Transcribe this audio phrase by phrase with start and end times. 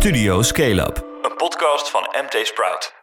[0.00, 2.99] Studio Scale Up, een podcast van MT Sprout.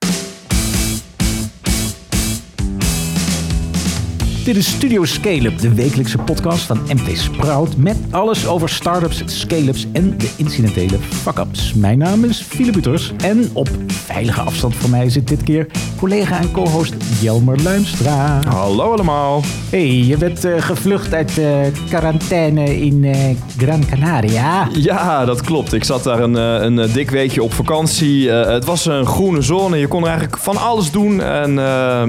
[4.47, 7.77] Dit is Studio Scale-up, de wekelijkse podcast van MT Sprout...
[7.77, 11.73] met alles over startups, scale-ups en de incidentele fuck-ups.
[11.73, 15.67] Mijn naam is Philip Buters en op veilige afstand van mij zit dit keer...
[15.97, 18.39] collega en co-host Jelmer Luimstra.
[18.47, 19.41] Hallo allemaal.
[19.69, 21.57] Hey, je bent eh, gevlucht uit uh,
[21.89, 23.15] quarantaine in uh,
[23.57, 24.67] Gran Canaria.
[24.73, 25.73] Ja, dat klopt.
[25.73, 28.29] Ik zat daar een, een dik weekje op vakantie.
[28.29, 29.77] het was een groene zone.
[29.77, 31.21] Je kon er eigenlijk van alles doen.
[31.21, 31.53] En,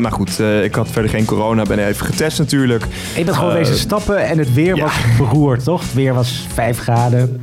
[0.00, 1.62] maar goed, ik had verder geen corona.
[1.62, 2.84] Ben even getest natuurlijk.
[3.14, 5.80] Ik ben gewoon deze stappen en het weer was beroerd, toch?
[5.80, 7.40] Het weer was 5 graden.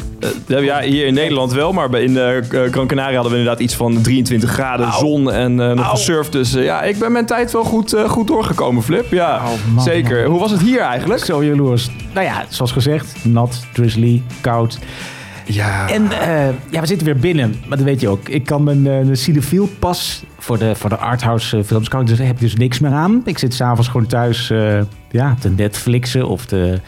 [0.48, 2.28] Uh, ja, hier in Nederland wel, maar in uh,
[2.72, 6.32] Gran Canaria hadden we inderdaad iets van 23 graden, zon en uh, nog gesurfd.
[6.32, 9.12] Dus ja, ik ben mijn tijd wel goed, goed doorgekomen, Flip.
[9.12, 9.42] Ja,
[9.74, 10.22] man, zeker.
[10.22, 10.32] Man.
[10.32, 11.26] Hoe was het hier eigenlijk?
[11.26, 11.90] Zo jaloers.
[12.14, 14.80] Nou ja, zoals gezegd, nat, drizzly, koud.
[15.46, 15.90] Ja.
[15.90, 17.56] En uh, ja, we zitten weer binnen.
[17.68, 18.30] Maar dat weet je ook.
[18.30, 22.18] Ik kan mijn uh, cinefiel pas voor de, voor de arthouse films kan ik dus,
[22.18, 23.22] heb ik dus niks meer aan.
[23.26, 24.80] Ik zit s'avonds gewoon thuis uh,
[25.10, 26.80] ja, te Netflixen of te...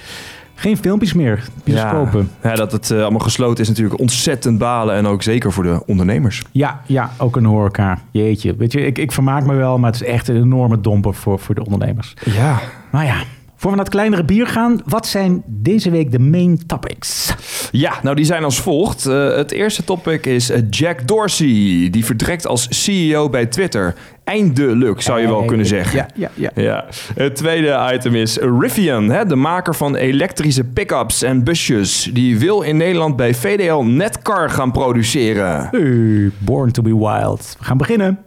[0.60, 2.32] Geen filmpjes meer, bioscopen.
[2.44, 4.96] Ja, ja dat het allemaal gesloten is natuurlijk ontzettend balen.
[4.96, 6.44] En ook zeker voor de ondernemers.
[6.52, 8.00] Ja, ja ook een horeca.
[8.12, 8.56] Jeetje.
[8.56, 11.40] Weet je, ik, ik vermaak me wel, maar het is echt een enorme domper voor,
[11.40, 12.14] voor de ondernemers.
[12.26, 12.60] Ja.
[12.92, 13.16] Maar ja,
[13.58, 17.36] voor we naar het kleinere bier gaan, wat zijn deze week de main topics?
[17.72, 19.08] Ja, nou die zijn als volgt.
[19.08, 21.88] Uh, het eerste topic is eh, Jack Dorsey.
[21.92, 23.96] Die vertrekt als CEO bij Twitter.
[24.24, 25.98] Eindelijk, zou je wel kunnen zeggen.
[25.98, 26.52] Ja, ja, ja.
[26.64, 26.86] ja.
[27.16, 32.10] Het tweede item is Rivian, hè, de maker van elektrische pick-ups en busjes.
[32.14, 35.68] Die wil in Nederland bij VDL Netcar gaan produceren.
[35.72, 37.56] Hey, born to be wild.
[37.60, 38.20] We gaan beginnen.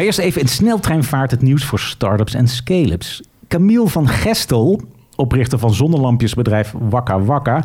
[0.00, 3.22] Maar eerst even in sneltreinvaart het nieuws voor startups en scale-ups.
[3.48, 4.80] Camille van Gestel,
[5.16, 7.64] oprichter van zonnelampjesbedrijf Wakka Wakka...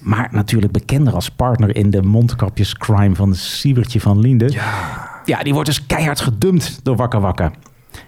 [0.00, 4.50] maar natuurlijk bekender als partner in de mondkapjescrime van Siebertje van Linde...
[4.50, 5.20] Ja.
[5.24, 7.52] ja, die wordt dus keihard gedumpt door Wakka Wakka.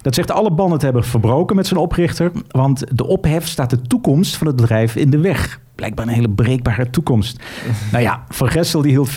[0.03, 2.31] Dat zegt alle banden te hebben verbroken met zijn oprichter...
[2.49, 6.31] want de ophef staat de toekomst van het bedrijf in de weg blijkbaar een hele
[6.31, 7.43] breekbare toekomst.
[7.93, 9.15] nou ja, Van Gessel die hield 5,4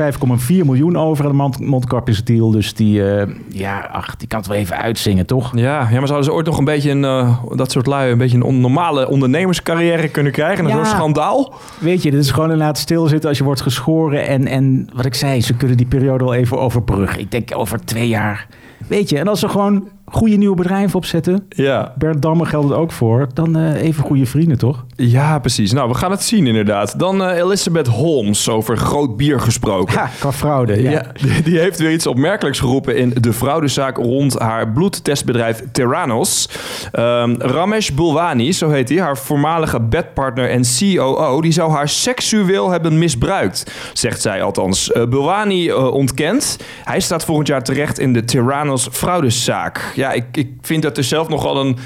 [0.48, 2.52] miljoen over aan de mondkapjesdeal.
[2.52, 5.58] Dus die, uh, ja, ach, die kan het wel even uitzingen, toch?
[5.58, 8.12] Ja, ja maar zouden ze ooit nog een beetje een, uh, dat soort lui...
[8.12, 10.66] een beetje een normale ondernemerscarrière kunnen krijgen?
[10.66, 11.54] Een ja, schandaal?
[11.80, 14.28] Weet je, dit is gewoon inderdaad stilzitten als je wordt geschoren.
[14.28, 17.20] En, en wat ik zei, ze kunnen die periode al even overbruggen.
[17.20, 18.48] Ik denk over twee jaar...
[18.88, 21.46] Weet je, en als ze gewoon goede nieuwe bedrijven opzetten.
[21.50, 21.94] Ja.
[21.98, 23.28] Bert Damme geldt het ook voor.
[23.34, 24.86] Dan uh, even goede vrienden, toch?
[24.96, 25.72] Ja, precies.
[25.72, 27.00] Nou, we gaan het zien inderdaad.
[27.00, 29.94] Dan uh, Elizabeth Holmes, over groot bier gesproken.
[29.94, 30.82] Ja, qua fraude.
[30.82, 30.92] Ja.
[30.92, 36.50] ja die, die, heeft weer iets opmerkelijks geroepen in de fraudezaak rond haar bloedtestbedrijf Terranos.
[36.94, 42.70] Um, Ramesh Bulwani, zo heet hij, haar voormalige bedpartner en COO, die zou haar seksueel
[42.70, 44.92] hebben misbruikt, zegt zij althans.
[44.92, 46.58] Uh, Bulwani ontkent.
[46.84, 51.04] Hij staat volgend jaar terecht in de Terranos fraudezaak ja, ik, ik vind dat er
[51.04, 51.78] zelf nogal een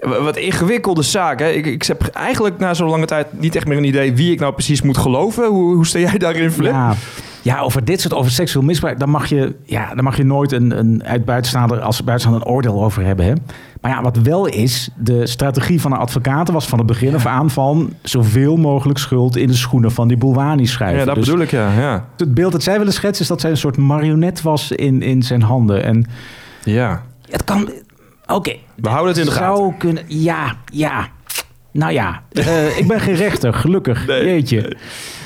[0.00, 1.38] wat ingewikkelde zaak.
[1.38, 1.50] Hè?
[1.50, 4.40] Ik, ik heb eigenlijk na zo'n lange tijd niet echt meer een idee wie ik
[4.40, 5.46] nou precies moet geloven.
[5.46, 6.72] Hoe, hoe sta jij daarin, Flip?
[6.72, 6.94] Ja.
[7.42, 10.52] Ja, over dit soort, over seksueel misbruik, dan mag je, ja, dan mag je nooit
[10.52, 13.26] een, een uit buitenstaander als buitenstaander een oordeel over hebben.
[13.26, 13.32] Hè?
[13.80, 17.26] Maar ja, wat wel is, de strategie van de advocaten was van het begin af
[17.26, 20.98] aan van zoveel mogelijk schuld in de schoenen van die Boulwani schuiven.
[20.98, 22.04] Ja, dat dus bedoel ik, ja, ja.
[22.16, 25.22] Het beeld dat zij willen schetsen is dat zij een soort marionet was in, in
[25.22, 25.82] zijn handen.
[25.84, 26.06] En
[26.64, 27.02] ja.
[27.30, 27.70] Het kan.
[28.26, 28.56] Oké.
[28.74, 29.78] We houden het in de zou gaten.
[29.78, 31.08] Kunnen, ja, ja.
[31.72, 34.06] Nou ja, uh, ik ben geen rechter, gelukkig.
[34.06, 34.76] Nee, Jeetje.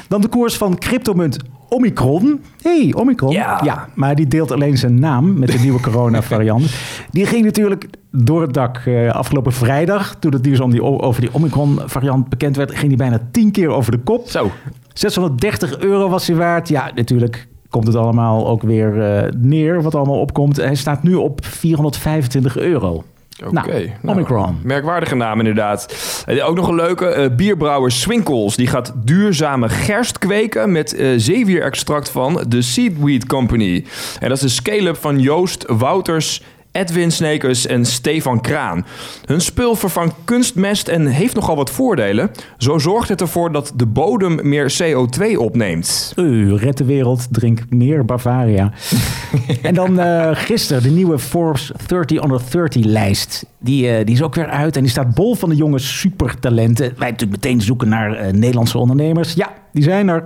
[0.08, 1.36] Dan de koers van cryptomunt
[1.68, 2.42] Omicron.
[2.62, 3.32] hey, Omicron.
[3.32, 3.60] Ja.
[3.64, 3.88] ja.
[3.94, 6.70] Maar die deelt alleen zijn naam met de nieuwe corona-variant.
[7.10, 10.14] die ging natuurlijk door het dak uh, afgelopen vrijdag.
[10.14, 13.68] Toen het nieuws om die, over die Omicron-variant bekend werd, ging die bijna tien keer
[13.68, 14.28] over de kop.
[14.28, 14.50] Zo.
[14.92, 16.68] 630 euro was hij waard.
[16.68, 20.56] Ja, natuurlijk komt het allemaal ook weer uh, neer, wat allemaal opkomt.
[20.56, 23.04] Hij staat nu op 425 euro.
[23.46, 23.58] Oké.
[23.58, 23.96] Okay.
[24.02, 24.40] Nou, Omicron.
[24.40, 25.94] Nou, merkwaardige naam inderdaad.
[26.28, 27.16] Uh, ook nog een leuke.
[27.16, 28.56] Uh, bierbrouwer Swinkels.
[28.56, 33.84] Die gaat duurzame gerst kweken met uh, zeewierextract van de Seedweed Company.
[34.20, 38.86] En dat is de scale-up van Joost Wouters Edwin Snekers en Stefan Kraan.
[39.24, 42.30] Hun spul vervangt kunstmest en heeft nogal wat voordelen.
[42.58, 46.12] Zo zorgt het ervoor dat de bodem meer CO2 opneemt.
[46.16, 48.72] U, red de wereld, drink meer Bavaria.
[49.62, 53.46] en dan uh, gisteren de nieuwe Forbes 30 under 30 lijst.
[53.58, 56.92] Die, uh, die is ook weer uit en die staat bol van de jonge supertalenten.
[56.96, 59.32] Wij natuurlijk meteen zoeken naar uh, Nederlandse ondernemers.
[59.32, 60.22] Ja, die zijn er.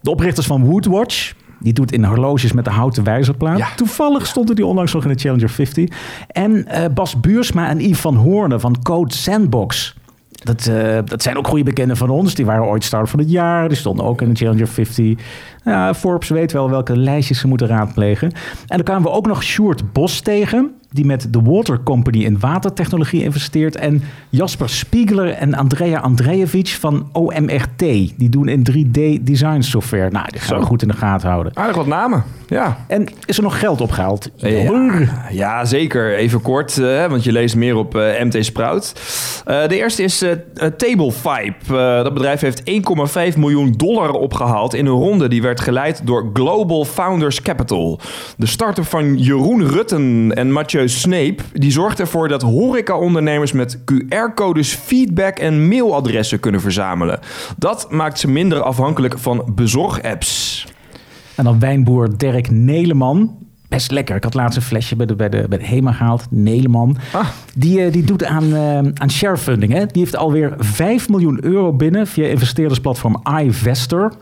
[0.00, 1.32] De oprichters van Woodwatch,
[1.62, 3.58] Die doet in horloges met de houten wijzerplaat.
[3.58, 3.68] Ja.
[3.76, 5.88] Toevallig stonden die onlangs nog in de Challenger 50.
[6.28, 9.94] En eh, Bas Buursma en Yves van Hoornen van Code Sandbox.
[10.30, 12.34] Dat, eh, dat zijn ook goede bekenden van ons.
[12.34, 13.68] Die waren ooit start van het jaar.
[13.68, 15.18] Die stonden ook in de Challenger 50.
[15.64, 18.32] Ja, Forbes weet wel welke lijstjes ze moeten raadplegen.
[18.66, 20.70] En dan kwamen we ook nog Sjoerd Bos tegen.
[20.92, 23.76] Die met de Water Company in watertechnologie investeert.
[23.76, 27.78] En Jasper Spiegler en Andrea Andrejevic van OMRT.
[28.16, 30.10] Die doen in 3D design software.
[30.10, 31.56] Nou, die gaan we goed in de gaten houden.
[31.56, 32.24] Aardig wat namen.
[32.46, 32.76] Ja.
[32.86, 34.30] En is er nog geld opgehaald?
[34.36, 36.14] Ja, ja, zeker.
[36.14, 38.92] Even kort, eh, want je leest meer op eh, MT Sprout.
[39.44, 40.24] Eh, de eerste is
[40.54, 42.02] Table Vibe.
[42.02, 46.84] Dat bedrijf heeft 1,5 miljoen dollar opgehaald in een ronde die werd geleid door Global
[46.84, 48.00] Founders Capital.
[48.36, 54.74] De start-up van Jeroen Rutten en Mathieu Sneep die zorgt ervoor dat horeca-ondernemers met QR-codes
[54.74, 57.20] feedback en mailadressen kunnen verzamelen.
[57.56, 60.66] Dat maakt ze minder afhankelijk van bezorgapps.
[61.34, 63.36] En dan wijnboer Dirk Neleman.
[63.68, 64.16] Best lekker.
[64.16, 66.26] Ik had laatst een flesje bij de, bij de, bij de HEMA gehaald.
[66.30, 66.96] Neleman.
[67.12, 67.28] Ah.
[67.54, 69.72] Die, eh, die doet aan, eh, aan sharefunding.
[69.72, 69.86] Hè?
[69.86, 74.12] Die heeft alweer 5 miljoen euro binnen via investeerdersplatform iVestor.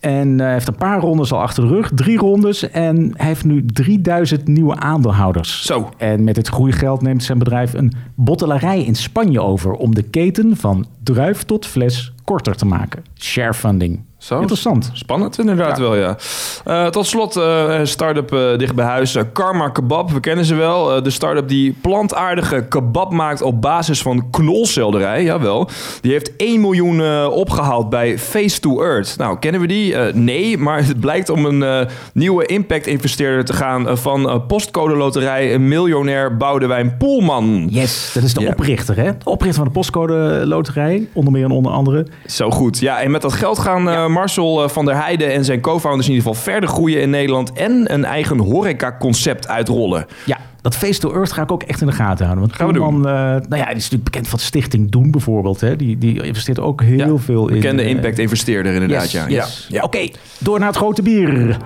[0.00, 1.90] En eh, heeft een paar rondes al achter de rug.
[1.94, 2.70] Drie rondes.
[2.70, 5.66] En hij heeft nu 3000 nieuwe aandeelhouders.
[5.66, 5.88] Zo.
[5.96, 9.72] En met dit groeigeld neemt zijn bedrijf een bottelarij in Spanje over...
[9.72, 13.04] om de keten van druif tot fles korter te maken.
[13.14, 14.00] Sharefunding.
[14.20, 14.40] Zo.
[14.40, 14.90] Interessant.
[14.92, 16.16] Spannend inderdaad wel, ja.
[16.64, 19.16] Eh, tot slot, een start-up eh, dicht bij huis.
[19.32, 21.02] Karma Kebab, we kennen ze wel.
[21.02, 25.22] De start-up die plantaardige kebab maakt op basis van knolselderij.
[25.22, 25.68] Jawel.
[26.00, 29.14] Die heeft 1 miljoen eh, opgehaald bij Face to Earth.
[29.18, 29.94] Nou, kennen we die?
[30.12, 33.98] Nee, maar het blijkt om een nieuwe impact-investeerder te gaan...
[33.98, 37.66] van postcode loterij, een miljonair Boudewijn Poelman.
[37.70, 38.48] Yes, dat is de Ja.
[38.50, 39.04] oprichter, hè?
[39.18, 42.06] De oprichter van de postcode loterij, onder meer en onder andere.
[42.26, 42.78] Zo goed.
[42.78, 46.08] Ja, en met dat geld gaan eh, Marcel eh, van der Heijden en zijn co-founders
[46.08, 50.06] in ieder geval verder groeien in Nederland en een eigen horeca-concept uitrollen.
[50.24, 52.46] Ja, dat Face to Earth ga ik ook echt in de gaten houden.
[52.46, 55.60] Want Gaan we Koeman, eh, nou ja, die is natuurlijk bekend van stichting Doen bijvoorbeeld.
[55.60, 55.76] Hè?
[55.76, 57.54] Die, die investeert ook heel Ja, veel in.
[57.54, 59.28] Bekende eh, impact-investeerder inderdaad, yes, ja.
[59.28, 59.66] yes.
[59.68, 59.76] ja.
[59.76, 59.82] ja.
[59.82, 60.08] Oké,
[60.38, 61.56] door naar het grote bier.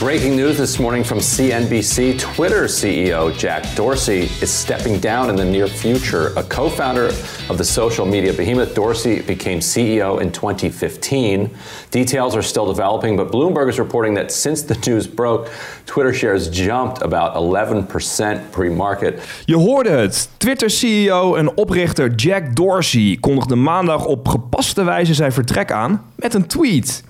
[0.00, 5.44] Breaking news this morning from CNBC Twitter CEO Jack Dorsey is stepping down in the
[5.44, 6.32] near future.
[6.38, 7.08] A co founder
[7.50, 11.50] of the social media behemoth, Dorsey became CEO in 2015.
[11.90, 15.50] Details are still developing, but Bloomberg is reporting that since the news broke,
[15.84, 19.20] Twitter shares jumped about 11% pre market.
[19.44, 20.28] Je hoorde het.
[20.36, 26.46] Twitter-CEO en oprichter Jack Dorsey kondigde maandag op gepaste wijze zijn vertrek aan met een
[26.46, 27.02] tweet.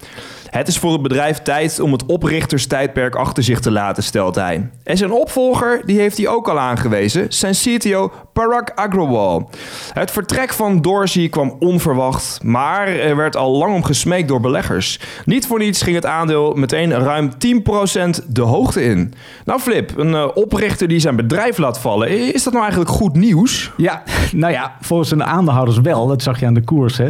[0.51, 4.71] Het is voor het bedrijf tijd om het oprichterstijdperk achter zich te laten, stelt hij.
[4.85, 9.51] En zijn opvolger, die heeft hij ook al aangewezen, zijn CTO Parag Agrawal.
[9.93, 15.01] Het vertrek van Dorsey kwam onverwacht, maar er werd al lang om gesmeekt door beleggers.
[15.25, 19.15] Niet voor niets ging het aandeel meteen ruim 10% de hoogte in.
[19.45, 23.17] Nou Flip, een eh, oprichter die zijn bedrijf laat vallen, is dat nou eigenlijk goed
[23.17, 23.73] nieuws?
[23.77, 26.07] Ja, nou ja, volgens de aandeelhouders wel.
[26.07, 26.99] Dat zag je aan de koers.
[26.99, 27.09] Hè?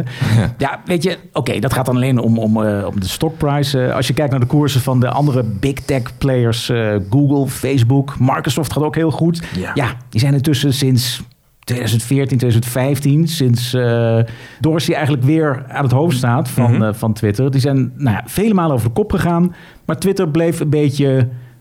[0.57, 3.07] Ja, weet je, oké, dat gaat dan alleen om, om, eh, om de
[3.39, 7.47] Eh, als je kijkt naar de koersen van de andere big tech players, eh, Google,
[7.47, 9.43] Facebook, Microsoft gaat ook heel goed.
[9.55, 9.71] Ja.
[9.73, 11.21] Ja, die zijn intussen sinds
[11.63, 14.19] 2014, 2015, sinds eh
[14.59, 17.51] Dorsey eigenlijk weer aan het hoofd staat van, eh, van Twitter.
[17.51, 19.55] Die zijn nou ja, vele malen over de kop gegaan.
[19.85, 21.07] Maar Twitter bleef een beetje,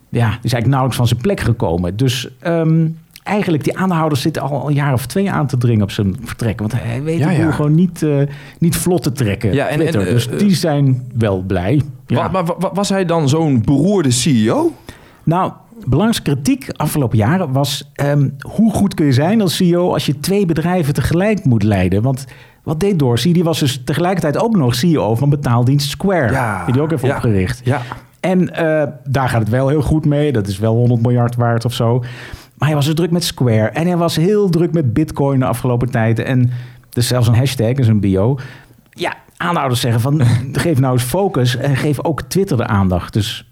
[0.08, 1.96] ja, die is eigenlijk nauwelijks van zijn plek gekomen.
[1.96, 2.88] Dus ehm,
[3.22, 6.58] eigenlijk, die aandeelhouders zitten al een jaar of twee aan te dringen op zijn vertrek.
[6.60, 8.16] Want hij weet Ja, gewoon niet, eh,
[8.58, 9.52] niet vlot te trekken.
[9.52, 10.00] Ja, en- Twitter.
[10.00, 11.82] en, eh, dus die zijn wel blij.
[12.06, 12.30] Ja.
[12.30, 14.72] Wa- was hij dan zo'n beroerde CEO?
[15.24, 15.52] Nou,
[15.84, 17.90] belangrijkste kritiek afgelopen jaren was...
[17.94, 22.02] ehm, hoe goed kun je zijn als CEO als je twee bedrijven tegelijk moet leiden?
[22.02, 22.24] Want
[22.62, 23.32] wat deed Dorsey?
[23.32, 26.32] Die was dus tegelijkertijd ook nog CEO van betaaldienst Square.
[26.32, 27.60] Ja, Die die ook even ja, opgericht.
[27.64, 27.80] ja.
[28.20, 30.32] En eh, daar gaat het wel heel goed mee.
[30.32, 32.02] Dat is wel 100 miljard waard of zo.
[32.60, 33.68] Maar hij was dus druk met Square.
[33.68, 36.18] En hij was heel druk met Bitcoin de afgelopen tijd.
[36.18, 36.50] En
[36.88, 38.38] dus zelfs een hashtag, dus een bio.
[38.90, 40.22] Ja, aanhouders zeggen van...
[40.52, 43.12] geef nou eens focus en geef ook Twitter de aandacht.
[43.12, 43.50] Dus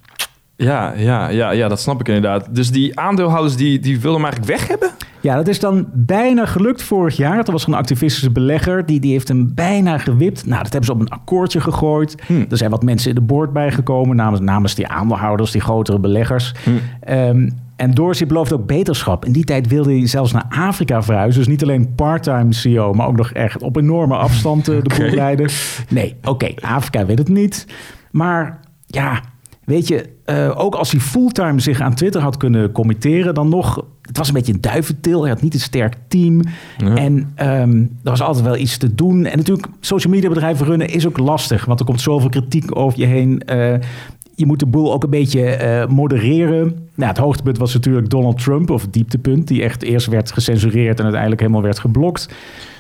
[0.57, 2.55] Ja, ja, ja, ja, dat snap ik inderdaad.
[2.55, 4.91] Dus die aandeelhouders die, die wilden hem eigenlijk weg hebben?
[5.21, 7.39] Ja, dat is dan bijna gelukt vorig jaar.
[7.39, 10.47] Er was een activistische belegger, die, die heeft hem bijna gewipt.
[10.47, 12.23] Nou, dat hebben ze op een akkoordje gegooid.
[12.51, 16.55] Er zijn wat mensen in de board bijgekomen namens, namens die aandeelhouders, die grotere beleggers.
[17.01, 19.25] Ehm, en Dorsey belooft ook beterschap.
[19.25, 21.41] In die tijd wilde hij zelfs naar Afrika verhuizen.
[21.41, 25.11] Dus niet alleen part-time CEO, maar ook nog echt op enorme afstand eh, de boel
[25.11, 25.51] leiden.
[25.89, 27.67] Nee, oké, Afrika weet het niet.
[28.11, 29.21] Maar ja,
[29.65, 33.85] weet je, eh, ook als hij fulltime zich aan Twitter had kunnen committeren, dan nog.
[34.03, 35.21] Het was een beetje een duiventil.
[35.21, 36.41] Hij had niet een sterk team.
[36.95, 39.25] En ehm, er was altijd wel iets te doen.
[39.25, 41.65] En natuurlijk, social media bedrijven runnen is ook lastig.
[41.65, 43.41] Want er komt zoveel kritiek over je heen.
[43.41, 43.75] Eh,
[44.39, 46.89] je moet de boel ook een beetje eh, modereren.
[46.95, 50.97] Nou, het hoogtepunt was natuurlijk Donald Trump, of het dieptepunt, die echt eerst werd gecensureerd
[50.99, 52.29] en uiteindelijk helemaal werd geblokt.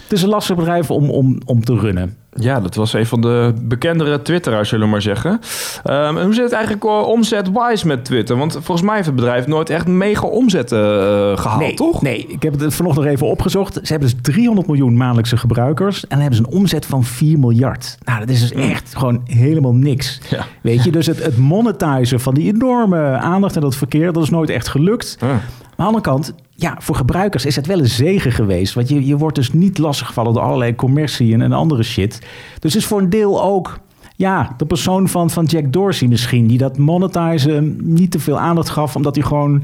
[0.09, 2.17] Het is een lastig bedrijf om, om, om te runnen.
[2.33, 5.41] Ja, dat was een van de bekendere Twitteraars, zullen we maar zeggen.
[5.85, 8.37] Ehm, en hoe zit het eigenlijk uh, omzet-wise met Twitter?
[8.37, 12.03] Want volgens mij heeft het bedrijf nooit echt mega omzetten eh, gehaald, nee, toch?
[12.03, 13.75] Nee, ik heb het vanochtend nog even opgezocht.
[13.75, 17.99] Ze hebben dus 300 miljoen maandelijkse gebruikers en hebben ze een omzet van 4 miljard.
[18.05, 20.21] Nou, dat is dus echt gewoon helemaal niks.
[20.31, 20.47] Ja.
[20.63, 24.31] Weet je, dus het, het monetizen van die enorme aandacht en dat verkeer, dat is
[24.31, 25.17] nooit echt gelukt.
[25.21, 25.41] Maar aan
[25.77, 28.75] de andere kant, ja, voor gebruikers is het wel een zegen geweest.
[28.75, 32.19] Want je, je wordt dus niet lastiggevallen door allerlei commercie en, en andere shit.
[32.59, 33.79] Dus het is voor een deel ook
[34.17, 36.47] ja, de persoon van, van Jack Dorsey misschien...
[36.47, 38.97] die dat monetizen niet te veel aandacht gaf...
[38.97, 39.63] omdat hij gewoon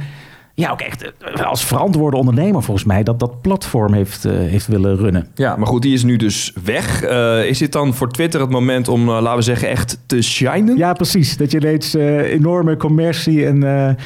[0.55, 3.03] ja, ook echt eh, als verantwoorde ondernemer volgens mij...
[3.03, 5.27] dat dat platform heeft, eh, heeft willen runnen.
[5.35, 7.03] Ja, maar goed, die is nu dus weg.
[7.03, 10.77] Eh, is dit dan voor Twitter het moment om, laten we zeggen, echt te shinen?
[10.77, 11.37] Ja, precies.
[11.37, 13.97] Dat je ineens enorme commercie en...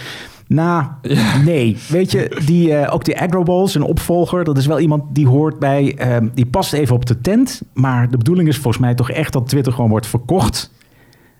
[0.48, 0.84] nou,
[1.44, 1.76] nee.
[1.88, 5.58] Weet je, die, eh, ook die Agroballs, een opvolger, dat is wel iemand die hoort
[5.58, 7.62] bij, eh, die past even op de tent.
[7.72, 10.70] Maar de bedoeling is volgens mij toch echt dat Twitter gewoon wordt verkocht.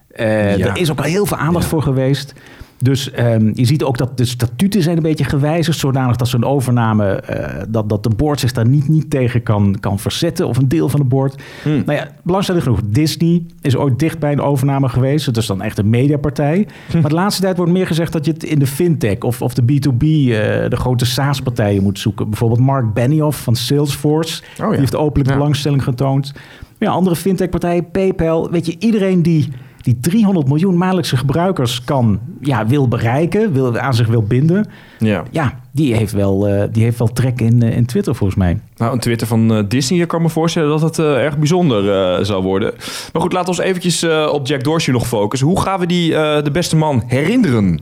[0.08, 0.66] Eh, Ja.
[0.66, 2.34] Er is ook al heel veel aandacht voor geweest.
[2.82, 6.44] Dus ehm, je ziet ook dat de statuten zijn een beetje gewijzigd, zodanig dat zo'n
[6.44, 10.56] overname, eh, dat, dat de board zich daar niet, niet tegen kan, kan verzetten, of
[10.56, 11.42] een deel van de board.
[11.62, 11.82] Hmm.
[11.86, 15.26] Nou ja, belangstellend genoeg, Disney is ooit dicht bij een overname geweest.
[15.26, 16.66] Het is dan echt een mediapartij.
[16.90, 17.00] Hm.
[17.00, 19.54] Maar de laatste tijd wordt meer gezegd dat je het in de fintech of, of
[19.54, 22.28] de B2B, eh, de grote SaaS-partijen moet zoeken.
[22.28, 24.68] Bijvoorbeeld Mark Benioff van Salesforce, Oh ja.
[24.70, 25.36] die heeft openlijk Ja.
[25.36, 26.32] belangstelling getoond.
[26.78, 29.48] Ja, andere fintech-partijen, PayPal, weet je, iedereen die
[29.82, 34.66] die 300 miljoen maandelijkse gebruikers kan, ja, wil bereiken, wil, aan zich wil binden.
[34.98, 35.22] Ja.
[35.30, 38.60] Ja, die heeft wel, eh, die heeft wel trek in, eh, in Twitter volgens mij.
[38.76, 42.42] Nou, een Twitter van eh, Disney, ik kan me voorstellen dat het erg bijzonder zal
[42.42, 42.74] worden.
[43.12, 45.48] Maar goed, laten we ons eventjes op Jack Dorsey nog focussen.
[45.48, 46.10] Hoe gaan we die,
[46.42, 47.80] de beste man, herinneren?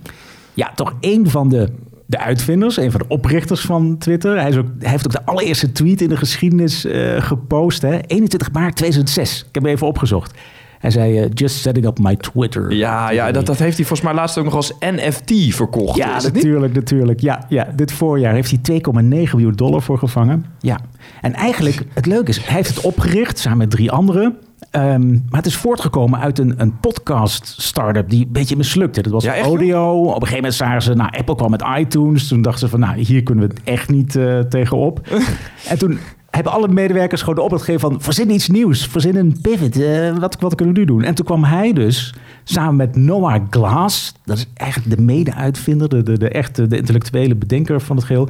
[0.55, 1.69] Ja, toch één van de,
[2.07, 4.41] de uitvinders, een van de oprichters van Twitter.
[4.41, 6.87] Hij, is ook, hij heeft ook de allereerste tweet in de geschiedenis
[7.19, 7.83] gepost.
[7.83, 7.99] Hè?
[8.07, 9.39] 21 maart 2006.
[9.39, 10.35] Ik heb hem even opgezocht.
[10.79, 12.73] Hij zei, eh, just setting up my Twitter.
[12.73, 15.97] Ja, ja dat, dat heeft hij volgens mij laatst ook nog als NFT verkocht.
[15.97, 17.21] Ja, natuurlijk, natuurlijk.
[17.21, 20.45] Ja, ja, dit voorjaar heeft hij 2,9 miljoen dollar voor gevangen.
[20.61, 20.79] Ja.
[21.21, 24.37] En eigenlijk, het leuke is, hij heeft het opgericht samen met drie anderen.
[24.71, 29.03] Ehm, maar het is voortgekomen uit een, een podcast-startup die een beetje mislukte.
[29.03, 30.01] Dat was Ja, audio.
[30.01, 32.29] Op een gegeven moment zagen ze, nou, Apple kwam met iTunes.
[32.29, 35.09] Toen dachten ze van, nou, hier kunnen we het echt niet eh, tegenop.
[35.71, 35.99] en toen
[36.37, 38.01] hebben alle medewerkers gewoon de opdracht gegeven van...
[38.01, 41.03] verzin iets nieuws, verzin een pivot, eh, wat, wat kunnen we nu doen?
[41.03, 42.15] En toen kwam hij dus
[42.45, 44.13] samen met Noah Glass...
[44.25, 48.29] dat is eigenlijk de mede-uitvinder, de, de, echte de intellectuele bedenker van het geheel...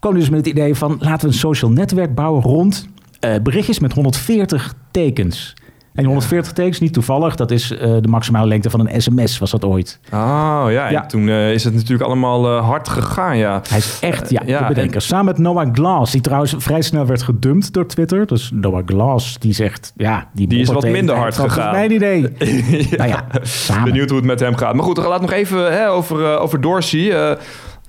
[0.00, 2.88] kwam dus met het idee van laten we een social netwerk bouwen rond...
[3.20, 5.54] eh, berichtjes met 140 tekens.
[5.98, 9.38] En die 140 tekens, niet toevallig, dat is eh, de maximale lengte van een sms,
[9.38, 9.98] was dat ooit.
[10.12, 11.06] Oh ja, en Ja.
[11.06, 13.60] toen eh, is het natuurlijk allemaal eh, hard gegaan, ja.
[13.68, 14.94] Hij is echt, ja, ja, de bedenker.
[14.94, 18.26] en- Samen met Noah Glass, die trouwens vrij snel werd gedumpt door Twitter.
[18.26, 20.28] Dus Noah Glass, die zegt, ja...
[20.32, 21.72] Die, Die is wat minder hard gegaan.
[21.72, 22.28] Mijn idee.
[22.98, 23.84] Nou ja, samen.
[23.84, 24.74] Benieuwd hoe het met hem gaat.
[24.74, 27.36] Maar goed, we gaan het nog even hè, over, over Dorsey.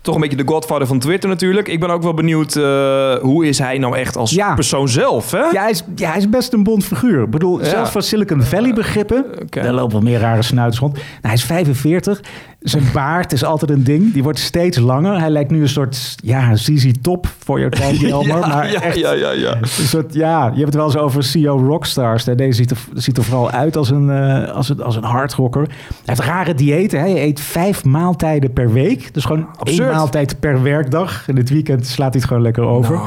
[0.02, 1.68] Toch een beetje de godfather van Twitter natuurlijk.
[1.68, 4.54] Ik ben ook wel benieuwd, eh, hoe is hij nou echt als Ja.
[4.54, 5.32] persoon zelf?
[5.32, 5.38] Hè?
[5.38, 7.24] Ja hij, is, ja, hij is best een bond figuur.
[7.24, 7.66] Ik bedoel, Ja.
[7.70, 9.26] zelfs voor Silicon Valley begrippen...
[9.42, 9.62] Oké.
[9.62, 10.94] Daar lopen wel meer rare snuiters rond.
[10.94, 12.20] Nou, hij is 45.
[12.60, 14.14] Zijn baard is altijd een ding.
[14.14, 15.20] Die wordt steeds langer.
[15.20, 18.28] Hij lijkt nu een soort, ja, ZZ Top voor je tijd, Jelmer.
[18.28, 19.58] ja, maar ja, echt ja, ja, ja.
[19.62, 22.26] Een soort, ja, je hebt het wel eens over CEO Rockstars.
[22.26, 22.36] hè.
[22.36, 25.62] Deze ziet er, ziet er vooral uit als een, eh, als een, als een hardrocker.
[25.68, 25.76] Hij
[26.06, 27.00] heeft rare diëten.
[27.00, 29.14] Hij eet vijf maaltijden per week.
[29.14, 29.89] Dus gewoon Absurd.
[29.92, 31.28] Maaltijd per werkdag.
[31.28, 33.00] En dit weekend slaat hij het gewoon lekker over.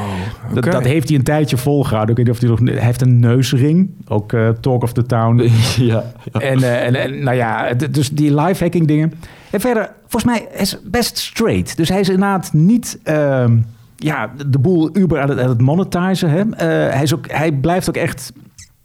[0.52, 2.10] Nou, dat, heeft hij een tijdje volgehouden.
[2.10, 2.76] Ik weet niet of hij nog...
[2.76, 3.90] Hij heeft een neusring.
[4.08, 5.42] Ook eh, Talk of the Town.
[5.76, 6.04] ja.
[6.32, 9.12] En, eh, en, en nou ja, dus die lifehacking dingen.
[9.50, 11.76] En verder, volgens mij is best straight.
[11.76, 12.98] Dus hij is inderdaad niet...
[13.02, 13.58] ehm,
[13.96, 16.30] ja, de boel Uber aan het, aan het monetizen.
[16.30, 16.40] Hè?
[16.40, 18.32] Eh, hij, is ook, hij blijft ook echt...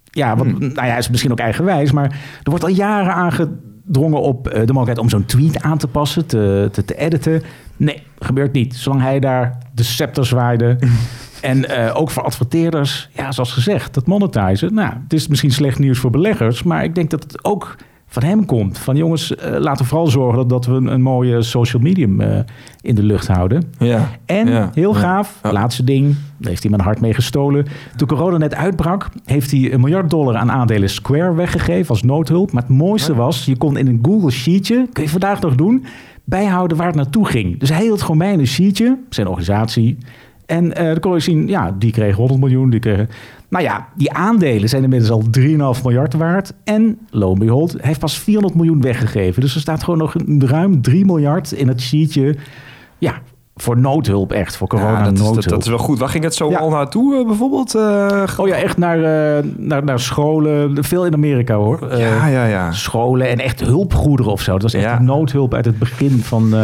[0.03, 1.91] Ja, wat, nou ja, hij is misschien ook eigenwijs.
[1.91, 2.09] Maar
[2.43, 4.97] er wordt al jaren aangedrongen op de mogelijkheid...
[4.97, 7.41] om zo'n tweet aan te passen, te, te, te editen.
[7.77, 8.75] Nee, gebeurt niet.
[8.75, 10.77] Zolang hij daar de scepter zwaaide...
[11.41, 14.73] En eh, ook voor adverteerders, ja, zoals gezegd, dat monetizen.
[14.73, 17.75] Nou, het is misschien slecht nieuws voor beleggers, maar ik denk dat het ook
[18.07, 18.77] van hem komt.
[18.77, 22.21] Van jongens, eh, laten we vooral zorgen dat, dat we een, een mooie social medium
[22.21, 22.39] eh,
[22.81, 23.63] in de lucht houden.
[23.79, 24.09] Ja.
[24.25, 24.69] En Ja.
[24.73, 25.51] heel gaaf, Ja.
[25.51, 27.65] laatste ding, daar heeft hij mijn hart mee gestolen.
[27.95, 32.51] Toen corona net uitbrak, heeft hij een miljard dollar aan aandelen Square weggegeven als noodhulp.
[32.51, 35.85] Maar het mooiste was, je kon in een Google Sheetje, kun je vandaag nog doen,
[36.29, 37.59] bijhouden waar het naartoe ging.
[37.59, 39.97] Dus hij hield gewoon bij in een sheetje, zijn organisatie,
[40.45, 43.09] En eh dan kon je zien, ja, die kreeg 100 miljoen, die kregen...
[43.49, 45.23] Nou ja, die aandelen zijn inmiddels al
[45.77, 46.53] 3,5 miljard waard.
[46.63, 49.41] En, lo and behold, hij heeft pas 400 miljoen weggegeven.
[49.41, 52.35] Dus er staat gewoon nog ruim 3 miljard in het sheetje...
[52.97, 53.21] Ja,
[53.61, 55.35] voor noodhulp echt, voor corona Ja, dat, is, noodhulp.
[55.43, 55.99] dat, dat is wel goed.
[55.99, 56.57] Waar ging het zo Ja.
[56.57, 57.75] al naartoe eh, bijvoorbeeld?
[57.75, 58.97] Eh, Oh ja, echt naar,
[59.37, 60.83] eh, naar, naar scholen.
[60.83, 61.97] Veel in Amerika hoor.
[61.97, 62.71] Ja, ja, ja.
[62.71, 64.51] Scholen en echt hulpgoederen of zo.
[64.51, 64.99] Dat was echt Ja.
[65.01, 66.55] noodhulp uit het begin van,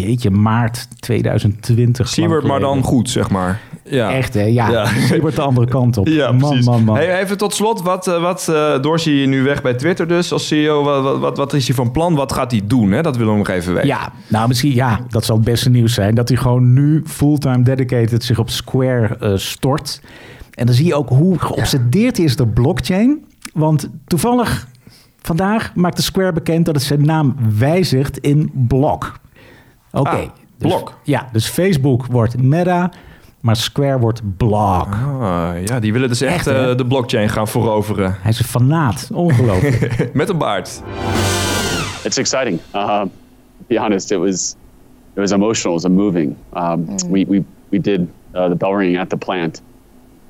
[0.00, 2.08] jeetje, maart 2020.
[2.08, 3.60] Siebert, maar dan goed, zeg maar.
[3.84, 4.12] Ja.
[4.12, 4.70] Echt hè, ja.
[4.70, 4.86] Ja.
[4.86, 6.08] Siebert de andere kant op.
[6.16, 6.96] Ja, man, man, man.
[6.96, 10.46] Hey, even tot slot, wat, eh, wat eh, Dorsey nu weg bij Twitter dus als
[10.46, 10.82] CEO.
[10.82, 12.14] Wat, wat, wat, is hij van plan?
[12.14, 12.92] Wat gaat hij doen?
[12.92, 13.02] Hè?
[13.02, 13.88] Dat willen we nog even weten.
[13.88, 16.14] Ja, nou misschien, ja, dat zal het beste nieuws zijn.
[16.14, 20.00] Dat hij gewoon nu fulltime dedicated zich op Square eh, stort.
[20.54, 23.24] En dan zie je ook hoe geobsedeerd hij is door blockchain.
[23.52, 24.66] Want toevallig
[25.20, 29.12] vandaag maakte Square bekend dat het zijn naam wijzigt in Block.
[29.98, 30.08] Oké.
[30.10, 30.18] Ah,
[30.58, 30.92] dus- Block.
[31.02, 32.90] Ja, dus Facebook wordt Meta,
[33.40, 34.86] maar Square wordt Block.
[35.20, 38.16] Ah, ja, die willen dus echt, eh, de blockchain gaan veroveren.
[38.20, 39.08] Hij is een fanaat.
[39.12, 40.10] Ongelooflijk.
[40.14, 40.82] Met een baard.
[42.04, 42.60] it's exciting.
[42.74, 43.08] Uh, to
[43.66, 44.56] be honest, it was
[45.14, 46.36] it was emotional, it was moving.
[46.56, 48.00] Um, We we we did
[48.34, 49.62] uh, the bell ringing at the plant,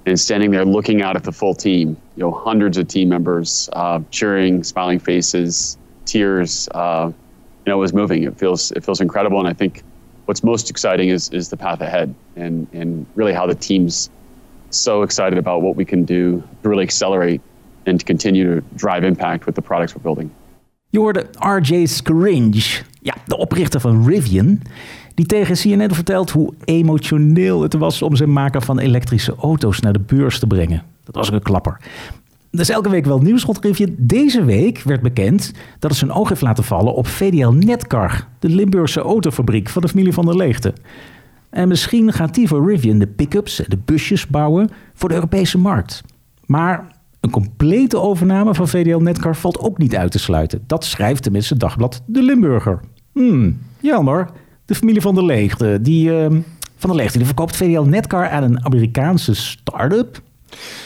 [0.04, 1.96] and standing there looking out at the full team.
[2.14, 6.68] You know, hundreds of team members uh, cheering, smiling faces, tears.
[6.74, 7.08] Uh,
[7.66, 8.22] you know, was moving.
[8.22, 9.82] It feels it feels incredible, and I think
[10.26, 14.10] what's most exciting is is the path ahead, and and really how the team's
[14.70, 17.40] so excited about what we can do to really accelerate
[17.86, 20.30] and to continue to drive impact with the products we're building.
[20.88, 24.60] Je hoorde RJ Scaringe, ja, de oprichter van Rivian,
[25.14, 29.92] die tegen CNN vertelt hoe emotioneel het was om zijn maker van elektrische auto's naar
[29.92, 30.82] de beurs te brengen.
[31.04, 31.80] Dat was ook een klapper.
[32.60, 33.94] Is elke week wel nieuws rond Rivian.
[33.98, 38.48] Deze week werd bekend dat het zijn oog heeft laten vallen op VDL Netcar, de
[38.48, 40.74] Limburgse autofabriek van de familie van der Leegte.
[41.50, 46.02] En misschien gaat die Rivian de pick-ups en de busjes bouwen voor de Europese markt.
[46.46, 46.86] Maar
[47.20, 50.64] een complete overname van VDL Netcar valt ook niet uit te sluiten.
[50.66, 52.80] Dat schrijft tenminste het dagblad De Limburger.
[53.12, 54.28] Hmm, jammer.
[54.64, 56.30] De familie van der Leegte, die, eh,
[56.76, 60.22] van der Leegte, die verkoopt VDL Netcar aan een Amerikaanse start-up.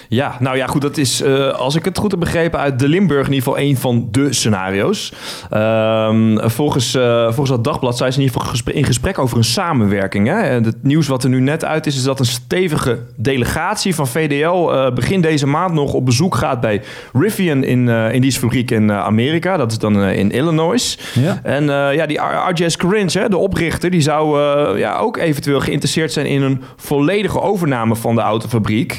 [0.09, 0.83] Ja, nou ja, goed.
[0.83, 3.65] Dat is, eh, als ik het goed heb begrepen, uit de Limburg in ieder geval
[3.65, 5.13] een van de scenario's.
[5.51, 9.45] Ehm, volgens, eh, volgens dat dagblad zijn ze in ieder geval in gesprek over een
[9.45, 10.27] samenwerking.
[10.27, 10.41] Hè?
[10.41, 14.07] En het nieuws wat er nu net uit is, is dat een stevige delegatie van
[14.09, 18.71] VDL eh, begin deze maand nog op bezoek gaat bij Rivian in, in die fabriek
[18.71, 19.57] in Amerika.
[19.57, 20.99] Dat is dan in Illinois.
[21.15, 21.41] Ja.
[21.43, 24.39] En ja, die R- RJ Scaringe, hè, de oprichter, die zou
[24.79, 28.99] ja, ook eventueel geïnteresseerd zijn in een volledige overname van de autofabriek.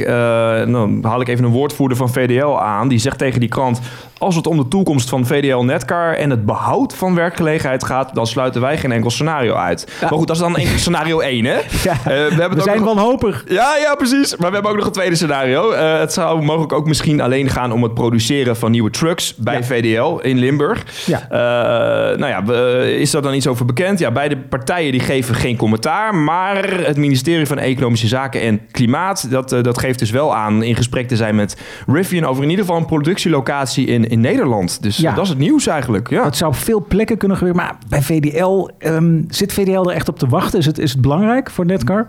[0.56, 2.88] Eh, en dan haal ik even een woordvoerder van VDL aan.
[2.88, 3.80] Die zegt tegen die krant:
[4.18, 8.28] Als het om de toekomst van VDL Netcar en het behoud van werkgelegenheid gaat, dan
[8.28, 9.88] sluiten wij geen enkel scenario uit.
[10.02, 11.54] Maar goed, dat is dan enkel scenario 1, hè?
[11.54, 13.44] Ja, Eh, we hebben we zijn nog- wanhopig.
[13.48, 14.36] ja, ja, precies.
[14.38, 15.72] Maar we hebben ook nog een tweede scenario.
[15.72, 19.56] Eh, het zou mogelijk ook misschien alleen gaan om het produceren van nieuwe trucks bij
[19.56, 19.64] Ja.
[19.64, 20.84] VDL in Limburg.
[21.06, 21.22] Ja.
[21.30, 24.00] Eh, nou ja, is daar dan iets over bekend?
[24.00, 26.16] Ja, beide partijen die geven geen commentaar.
[26.16, 29.28] Maar het ministerie van Economische Zaken en Klimaat...
[29.32, 32.26] dat, eh, dat geeft dus wel aan in gesprek te zijn met Rivian...
[32.26, 34.82] over in ieder geval een productielocatie in, in Nederland.
[34.84, 35.10] Dus Ja.
[35.10, 36.10] eh, dat is het nieuws eigenlijk.
[36.10, 36.24] Ja.
[36.24, 37.62] Het zou op veel plekken kunnen gebeuren.
[37.64, 40.60] Maar bij VDL, ehm, zit VDL er echt op te wachten?
[40.60, 42.08] Is het, is het belangrijk voor Netcar?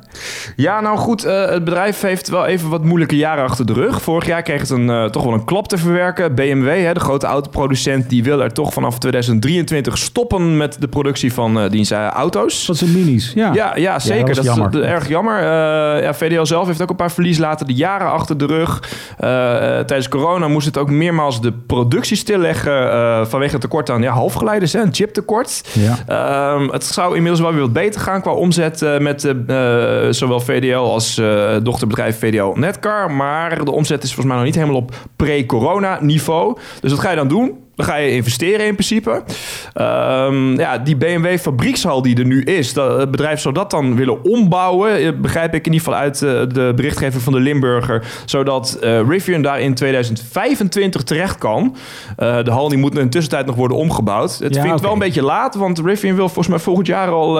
[0.56, 4.02] Ja, nou goed, eh, het bedrijf heeft wel even wat moeilijke jaren achter de rug.
[4.02, 6.34] Vorig jaar kreeg het een, eh, toch wel een klap te verwerken.
[6.34, 11.32] BMW, hè, de grote autoproducent, die wil er toch vanaf 2023 stoppen met de productie
[11.32, 12.66] van eh dienst eh, auto's.
[12.66, 13.52] Dat zijn minis, ja.
[13.52, 14.26] Ja, ja, zeker.
[14.26, 14.82] dat dat is jammer.
[14.82, 15.42] erg jammer.
[16.02, 18.82] Ja, VDL zelf heeft ook een paar verlieslaten de jaren achter de rug.
[19.18, 19.28] Eh,
[19.78, 24.12] tijdens corona moest het ook meermaals de productie stilleggen eh, vanwege het tekort aan ja,
[24.12, 25.62] halfgeleiders, hè, een chiptekort.
[25.72, 25.98] Ja.
[26.06, 30.12] Ehm, het zou inmiddels wel weer wat beter gaan qua omzet eh, met eh, eh,
[30.12, 33.10] zowel VDL als eh, dochterbedrijf VDL Netcar.
[33.10, 36.58] Maar de omzet is volgens mij nog niet helemaal op pre-corona niveau.
[36.80, 37.61] Dus wat ga je dan doen?
[37.74, 39.22] Dan ga je investeren in principe.
[39.72, 43.96] Ehm, ja, die BMW fabriekshal die er nu is, dat, het bedrijf zou dat dan
[43.96, 44.96] willen ombouwen.
[44.96, 48.04] eh, Begrijp ik in ieder geval uit eh, de berichtgeving van de Limburger.
[48.24, 51.76] Zodat eh Rivian daar in 2025 terecht kan.
[52.16, 54.38] De hal die moet in de tussentijd nog worden omgebouwd.
[54.38, 57.08] Het Ja, vind ik wel een beetje laat, want Rivian wil volgens mij volgend jaar
[57.08, 57.32] al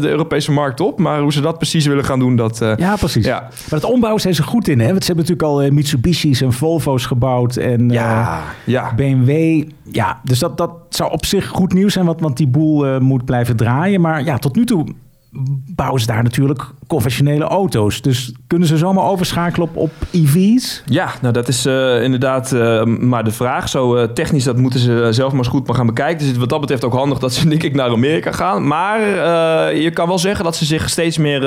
[0.00, 0.98] de Europese markt op.
[0.98, 2.58] Maar hoe ze dat precies willen gaan doen, dat...
[2.76, 3.26] Ja, precies.
[3.26, 3.40] Ja.
[3.40, 4.86] Maar het ombouwen zijn ze goed in, hè?
[4.90, 7.56] Want ze hebben natuurlijk al Mitsubishi's en Volvo's gebouwd.
[7.56, 8.92] En ja, eh, ja.
[9.82, 13.00] Ja, dus dat, dat zou op zich goed nieuws zijn, want, want die boel eh,
[13.00, 14.00] moet blijven draaien.
[14.00, 14.86] Maar ja, tot nu toe
[15.74, 18.02] bouwen ze daar natuurlijk conventionele auto's.
[18.02, 20.82] Dus kunnen ze zomaar overschakelen op, op EV's?
[20.86, 23.68] Ja, nou dat is eh, inderdaad eh, maar de vraag.
[23.68, 26.26] Zo eh, technisch, dat moeten ze zelf maar eens goed maar gaan bekijken.
[26.26, 28.66] Dus wat dat betreft ook handig dat ze denk ik naar Amerika gaan.
[28.66, 29.00] Maar
[29.74, 31.40] je kan wel zeggen dat ze zich steeds meer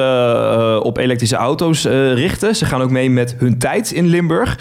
[0.82, 2.56] op elektrische auto's richten.
[2.56, 4.60] Ze gaan ook mee met hun tijd in Limburg.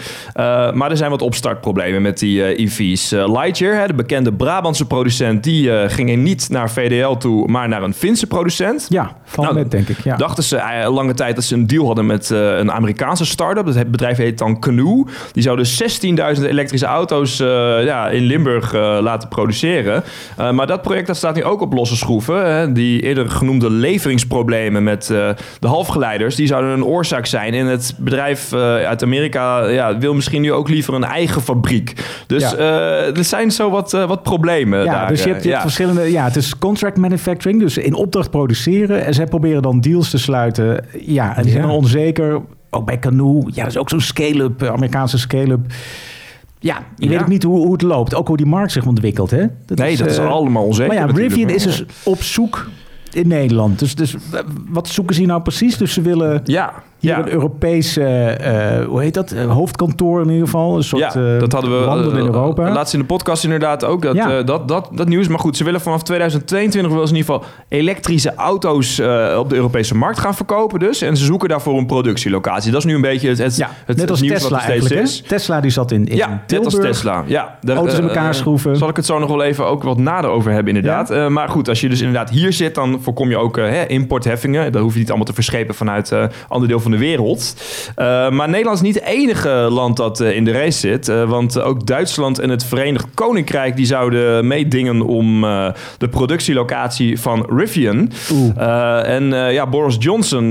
[0.73, 3.11] Maar er zijn wat opstartproblemen met die EV's.
[3.11, 7.83] Eh, Lightyear, hè, de bekende Brabantse producent, die ging niet naar VDL toe, maar naar
[7.83, 8.85] een Finse producent.
[8.89, 10.03] Ja, van Nou, met denk ik.
[10.03, 10.15] Ja.
[10.15, 13.65] Dachten ze eh, lange tijd dat ze een deal hadden met eh, een Amerikaanse start-up.
[13.65, 15.07] Dat bedrijf heet dan Canoe.
[15.31, 16.01] Die zou dus
[16.37, 17.47] 16.000 elektrische auto's eh,
[17.83, 20.03] ja, in Limburg laten produceren.
[20.51, 22.51] Maar dat project dat staat nu ook op losse schroeven.
[22.51, 22.71] Hè.
[22.71, 25.05] Die eerder genoemde leveringsproblemen met
[25.59, 26.35] de halfgeleiders...
[26.35, 27.53] die zouden een oorzaak zijn.
[27.53, 31.93] En het bedrijf uit Amerika ja, wil misschien nu ook liever een eigen fabriek.
[32.27, 35.07] Dus er zijn zo wat, wat problemen Ja, daar.
[35.07, 36.11] dus je hebt, je hebt verschillende.
[36.11, 39.05] Ja, het is contract manufacturing, dus in opdracht produceren.
[39.05, 40.58] En zij proberen dan deals te sluiten.
[41.05, 41.71] Ja, en die zijn Ja.
[41.73, 42.41] onzeker.
[42.69, 43.43] Ook bij Canoe.
[43.53, 45.59] Ja, dat is ook zo'n scale-up, eh, Amerikaanse scale-up.
[46.59, 47.09] Ja, je Ja.
[47.11, 48.15] weet ook niet hoe, hoe het loopt.
[48.15, 49.45] Ook hoe die markt zich ontwikkelt, hè?
[49.67, 51.13] Nee, dat is eh, allemaal onzeker Maar ja.
[51.15, 52.69] Rivian is dus op zoek
[53.11, 53.79] in Nederland.
[53.79, 54.15] Dus, dus
[54.69, 55.77] wat zoeken ze nou precies?
[55.77, 57.19] Dus ze willen Ja, ja.
[57.19, 59.31] een Europese, eh, hoe heet dat?
[59.31, 60.75] Eh, hoofdkantoor in ieder geval.
[60.75, 62.71] Een soort ja, eh, dat hadden we landen in Europa.
[62.71, 64.01] laatst in de podcast inderdaad ook.
[64.01, 64.43] Dat, Ja.
[64.43, 65.27] dat, dat, dat nieuws.
[65.27, 68.99] Maar goed, ze willen vanaf 2022 wel eens in ieder geval elektrische auto's
[69.37, 70.79] op de Europese markt gaan verkopen.
[70.79, 71.01] Dus.
[71.01, 72.71] En ze zoeken daarvoor een productielocatie.
[72.71, 74.65] Dat is nu een beetje het, het, ja, het, net als het nieuws Tesla wat
[74.65, 75.07] steeds eigenlijk.
[75.07, 75.13] hè?
[75.13, 75.21] is.
[75.21, 77.23] Tesla die zat in, in Ja, net als Tesla.
[77.25, 78.77] Ja, daar, Auto's in elkaar schroeven.
[78.77, 81.29] Zal ik het zo nog wel even ook wat nader over hebben, inderdaad.
[81.29, 83.57] Maar goed, als je dus inderdaad hier zit, dan voorkom je ook
[83.87, 84.71] importheffingen.
[84.71, 86.13] Dat hoef je niet allemaal te verschepen vanuit
[86.47, 87.53] ander deel van de wereld.
[87.95, 91.07] Eh, maar Nederland is niet het enige land dat eh, in de race zit.
[91.07, 95.41] Eh, want ook Duitsland en het Verenigd Koninkrijk die zouden meedingen om
[95.97, 98.11] de productielocatie van Rivian.
[99.03, 100.43] En ja, Boris Johnson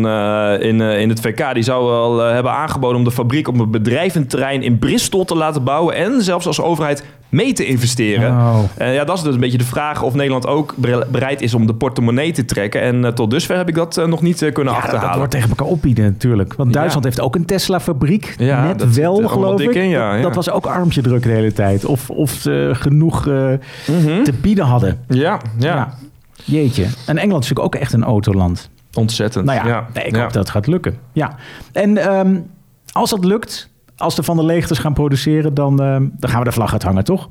[0.61, 3.71] in, in het VK die zou wel eh, hebben aangeboden om de fabriek op een
[3.71, 5.95] bedrijventerrein in Bristol te laten bouwen.
[5.95, 8.37] En zelfs als overheid mee te investeren.
[8.77, 11.55] En ja, dat is dus een beetje de vraag of Nederland ook bere- bereid is
[11.55, 12.81] om de portemonnee te trekken.
[12.81, 15.09] En tot dusver heb ik dat nog niet kunnen Ja, dat, achterhalen.
[15.09, 16.28] dat wordt tegen elkaar opbieden natuurlijk.
[16.37, 16.75] Want Ja.
[16.75, 18.35] Duitsland heeft ook een Tesla-fabriek.
[18.39, 19.75] Ja, Net dat wel, geloof ik.
[19.75, 21.85] in, ja, Dat- was ook armtje druk de hele tijd.
[21.85, 23.53] Of, of ze genoeg eh,
[24.23, 24.99] te bieden hadden.
[25.09, 25.95] Ja, ja, Ja.
[26.45, 26.83] Jeetje.
[26.83, 28.71] En Engeland is natuurlijk ook echt een autoland.
[28.95, 29.45] ontzettend.
[29.45, 30.97] Nou ja, nee, ik hoop dat het gaat lukken.
[31.13, 31.35] Ja.
[31.73, 32.37] En ehm,
[32.93, 36.45] als dat lukt, als de Van der Leegtes gaan produceren, dan, ehm, dan gaan we
[36.45, 37.29] de vlag uithangen, toch?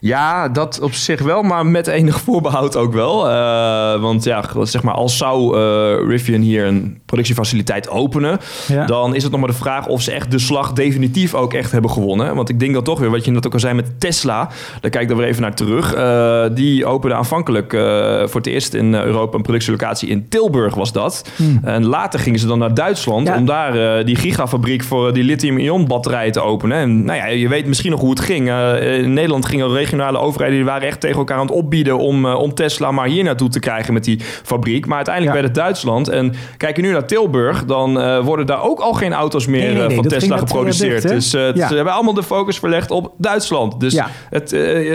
[0.00, 3.30] Ja, dat op zich wel, maar met enig voorbehoud ook wel.
[3.30, 8.86] Eh, want ja, zeg maar, als zou eh, Rivian hier een productiefaciliteit openen, Ja.
[8.86, 11.72] dan is het nog maar de vraag of ze echt de slag definitief ook echt
[11.72, 12.34] hebben gewonnen.
[12.34, 14.48] Want ik denk dat toch weer, wat je net ook al zei met Tesla,
[14.80, 15.94] daar kijk ik dan weer even naar terug.
[15.94, 17.80] Eh, die opende aanvankelijk eh,
[18.26, 21.30] voor het eerst in eh, Europa een productielocatie in Tilburg was dat.
[21.62, 23.34] En later gingen ze dan naar Duitsland Hmm.
[23.34, 23.40] Ja.
[23.40, 25.86] om daar eh, die gigafabriek voor die lithium-ion
[26.30, 26.76] te openen.
[26.78, 28.48] En nou ja, je weet misschien nog hoe het ging.
[28.48, 32.26] Eh, in Nederland gingen regionale overheden die waren echt tegen elkaar aan het opbieden om,
[32.26, 34.86] eh, om Tesla maar hier naartoe te krijgen met die fabriek.
[34.86, 35.42] Maar uiteindelijk Ja.
[35.42, 36.08] werd het Duitsland.
[36.08, 39.74] En kijk je nu naar Tilburg, dan worden daar ook al geen auto's meer Nee,
[39.74, 41.02] nee, nee, van Tesla geproduceerd.
[41.02, 41.68] dicht, dus Ja.
[41.68, 43.80] ze hebben allemaal de focus verlegd op Duitsland.
[43.80, 44.06] Dus Ja.
[44.30, 44.52] het,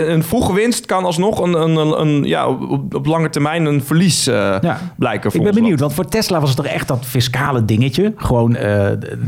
[0.08, 3.82] een vroege winst kan alsnog een, een, een, een- ja, op, op lange termijn een
[3.82, 4.30] verlies
[4.96, 5.80] blijken voor Ik ben benieuwd, land.
[5.80, 8.12] want voor Tesla was het toch echt dat fiscale dingetje.
[8.16, 8.52] Gewoon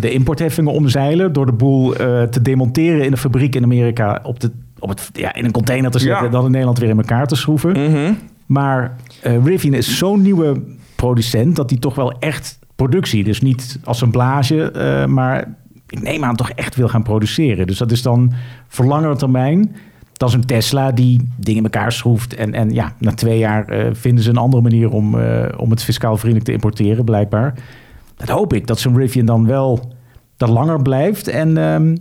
[0.01, 4.41] de importheffingen omzeilen door de boel eh, te demonteren in de fabriek in Amerika op,
[4.41, 6.25] de, op het, ja, in een container te zetten Ja.
[6.25, 7.71] en dan in Nederland weer in elkaar te schroeven.
[7.71, 8.13] Mhm.
[8.47, 10.63] Maar eh Rivian is zo'n nieuwe
[10.97, 15.55] producent dat die toch wel echt productie, dus niet assemblage, eh, maar
[15.89, 17.67] ik neem aan toch echt wil gaan produceren.
[17.67, 18.33] Dus dat is dan
[18.69, 19.77] voor langere termijn.
[20.13, 22.35] Dan zo'n Tesla die dingen in elkaar schroeft.
[22.35, 25.15] En, en ja, na twee jaar vinden ze een andere manier om,
[25.57, 27.55] om het fiscaal vriendelijk te importeren, blijkbaar.
[28.17, 29.93] Dat hoop ik, dat zo'n Rivian dan wel
[30.39, 31.29] dat langer blijft.
[31.29, 31.97] En, ehm,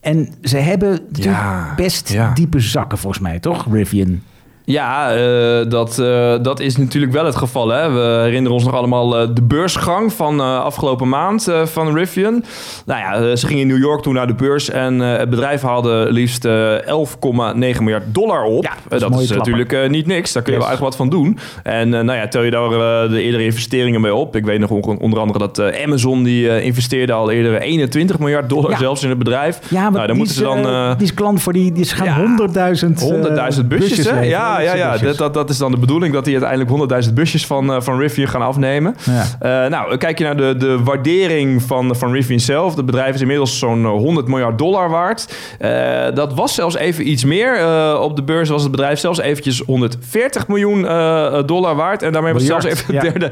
[0.00, 2.32] en ze hebben Ja, best ja.
[2.34, 4.22] diepe zakken, volgens mij, toch, Rivian?
[4.70, 7.68] Ja, eh, dat, eh, dat is natuurlijk wel het geval.
[7.68, 7.90] Hè?
[7.92, 12.44] We herinneren ons nog allemaal eh, de beursgang van afgelopen maand van Rivian.
[12.86, 16.06] Nou ja, ze gingen in New York toen naar de beurs en het bedrijf haalde
[16.10, 18.62] liefst eh, 11,9 miljard dollar op.
[18.88, 20.32] Ja, dat is natuurlijk niet niks.
[20.32, 20.68] Daar kun je Yes.
[20.68, 21.38] wel eigenlijk wat van doen.
[21.62, 22.68] En nou ja, tel je daar
[23.08, 24.36] de eerdere investeringen mee op.
[24.36, 28.70] Ik weet nog on- onder andere dat Amazon die investeerde al eerder 21 miljard dollar
[28.70, 28.76] Ja.
[28.78, 29.58] zelfs in het bedrijf.
[29.68, 30.58] Ja, maar nou, dan die, moeten ze is, dan...
[30.66, 34.20] eh, eh, die is klant voor die, die gaan ja, 100.000 eh, 100.000 busjes, hè?
[34.20, 34.96] Ja, ja, ja.
[34.98, 37.98] Dat, dat, dat is dan de bedoeling dat die uiteindelijk 100.000 busjes van, eh, van
[37.98, 38.96] Rivian gaan afnemen.
[39.04, 39.64] Ja.
[39.64, 42.76] Eh, nou, kijk je naar de, de waardering van, van Rivian zelf.
[42.76, 45.34] Het bedrijf is inmiddels zo'n eh, 100 miljard dollar waard.
[45.58, 45.70] Eh,
[46.14, 47.56] dat was zelfs even iets meer.
[47.56, 52.02] Eh, op de beurs was het bedrijf zelfs eventjes 140 miljoen eh, dollar waard.
[52.02, 53.30] En daarmee was het zelfs even het derde...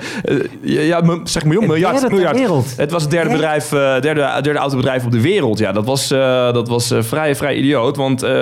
[0.63, 2.11] eh, ja, zeg miljoen, Het miljard.
[2.11, 2.77] miljard.
[2.77, 5.59] Het was het derde, bedrijf, eh, derde, derde autobedrijf op de wereld.
[5.59, 7.97] Ja, dat was, eh, dat was eh, vrij, vrij idioot.
[7.97, 8.33] Want eh,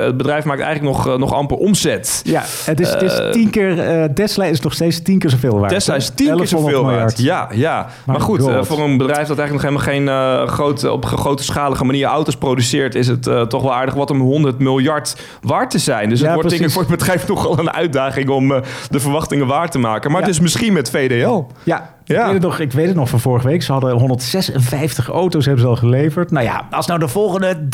[0.00, 2.22] het bedrijf maakt eigenlijk nog, eh, nog amper omzet.
[2.26, 3.78] Ja, het is, het is Eh, tien keer...
[3.80, 5.72] eh, Tesla is nog steeds tien keer zoveel waard.
[5.72, 7.18] Tesla is tien keer 1100 zoveel waard.
[7.18, 7.86] Ja, ja.
[8.04, 11.42] Maar, goed, eh, voor een bedrijf dat eigenlijk nog helemaal geen grote, op een grote
[11.44, 15.78] schalige manier auto's produceert, is het toch wel aardig wat om 100 miljard waard te
[15.78, 16.08] zijn.
[16.08, 18.48] Dus Ja, het wordt denk ik voor het bedrijf nogal een uitdaging om
[18.90, 20.10] de verwachtingen waar te maken.
[20.10, 20.26] Maar Ja.
[20.26, 21.42] het is misschien met VDL.
[21.62, 22.18] Ja, Ja.
[22.18, 23.62] Ik, weet het nog, ik weet het nog van vorige week.
[23.62, 26.30] Ze hadden 156 auto's hebben ze al geleverd.
[26.30, 27.68] Nou ja, als nou de volgende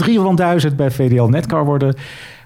[0.68, 1.94] 300.000 bij VDL Netcar worden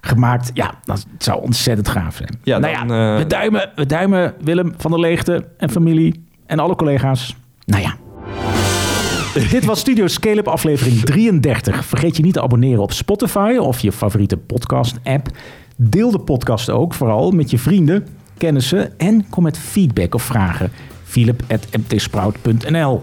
[0.07, 0.51] gemaakt...
[0.55, 2.38] ja, dat zou ontzettend gaaf zijn.
[2.42, 6.25] Ja, nou dan, ja, eh, we, duimen, we duimen Willem van der Leegte en familie
[6.47, 7.37] en alle collega's.
[7.64, 7.97] Nou ja.
[9.51, 11.85] Dit was Studio Scale-up aflevering 33.
[11.85, 15.29] Vergeet je niet te abonneren op Spotify of je favoriete podcast-app.
[15.77, 18.07] Deel de podcast ook vooral met je vrienden,
[18.38, 20.71] kennissen en kom met feedback of vragen.
[21.05, 23.03] philip.mtsprout.nl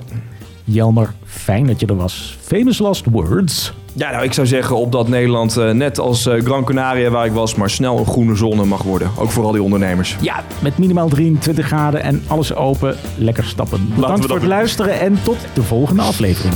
[0.63, 2.37] Jelmer, fijn dat je er was.
[2.41, 3.73] Famous last words.
[3.95, 7.25] Ja, nou, ik zou zeggen op dat Nederland, eh, net als eh, Gran Canaria waar
[7.25, 9.11] ik was, maar snel een groene zone mag worden.
[9.17, 10.17] Ook voor al die ondernemers.
[10.21, 12.95] Ja, met minimaal 23 graden en alles open.
[13.17, 13.91] Lekker stappen.
[13.95, 14.49] Bedankt we voor het doen.
[14.49, 16.55] luisteren en tot de volgende aflevering.